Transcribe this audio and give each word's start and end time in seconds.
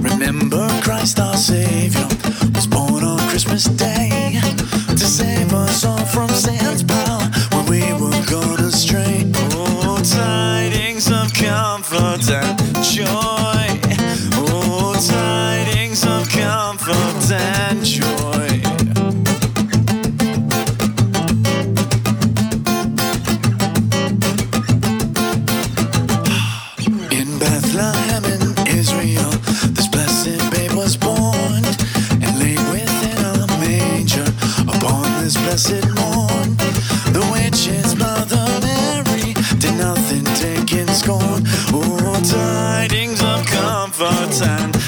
Remember 0.00 0.66
Christ 0.82 1.20
our 1.20 1.36
Savior. 1.36 1.83
scorn. 41.04 41.42
Oh, 41.72 42.20
tidings 42.24 43.20
of 43.20 43.44
comfort 43.46 44.42
and 44.42 44.83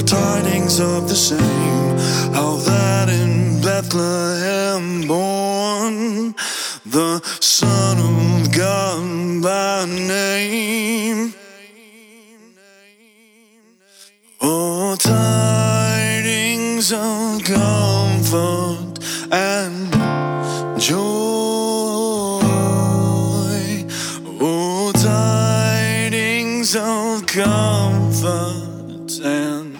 tidings 0.00 0.80
of 0.80 1.08
the 1.08 1.14
same, 1.14 1.98
how 2.32 2.56
that 2.56 3.08
in 3.10 3.60
Bethlehem 3.60 5.06
born 5.06 6.34
the 6.86 7.20
Son 7.40 7.98
of 7.98 8.50
God 8.52 9.42
by 9.42 9.84
name. 9.86 11.34
Oh, 14.40 14.96
tidings 14.96 16.92
of 16.92 17.44
comfort 17.44 18.98
and 19.30 19.92
joy. 20.80 22.42
Oh, 24.40 24.92
tidings 24.92 26.74
of 26.76 27.26
comfort 27.26 29.20
and 29.24 29.71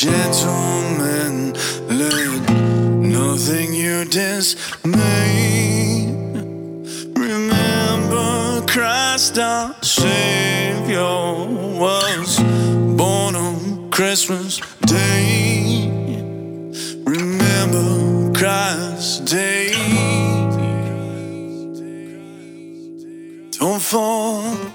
gentleman, 0.00 1.52
let 1.90 2.50
nothing 3.02 3.74
you 3.74 4.06
dismay. 4.06 6.06
Remember, 7.14 8.64
Christ 8.66 9.38
our 9.38 9.74
Savior 9.82 11.02
was 11.78 12.38
born 12.96 13.34
on 13.34 13.90
Christmas 13.90 14.58
Day. 14.86 15.90
Remember, 17.04 18.32
Christ's 18.32 19.20
Day. 19.20 19.72
Don't 23.58 23.82
fall. 23.82 24.69